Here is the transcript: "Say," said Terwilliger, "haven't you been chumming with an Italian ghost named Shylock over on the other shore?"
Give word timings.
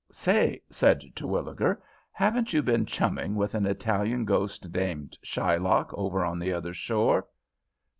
"Say," 0.11 0.59
said 0.71 1.03
Terwilliger, 1.15 1.79
"haven't 2.11 2.53
you 2.53 2.63
been 2.63 2.87
chumming 2.87 3.35
with 3.35 3.53
an 3.53 3.67
Italian 3.67 4.25
ghost 4.25 4.73
named 4.73 5.15
Shylock 5.23 5.93
over 5.95 6.25
on 6.25 6.39
the 6.39 6.51
other 6.53 6.73
shore?" 6.73 7.27